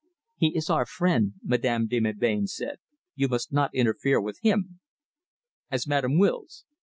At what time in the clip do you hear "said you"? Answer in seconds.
2.47-3.27